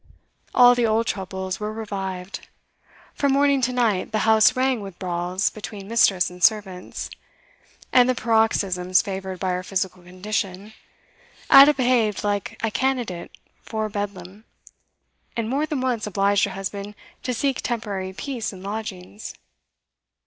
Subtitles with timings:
[0.55, 2.47] All the old troubles were revived;
[3.13, 7.11] from morning to night the house rang with brawls between mistress and servants;
[7.93, 10.73] in the paroxysms favoured by her physical condition,
[11.53, 13.29] Ada behaved like a candidate
[13.61, 14.45] for Bedlam,
[15.37, 19.35] and more than once obliged her husband to seek temporary peace in lodgings.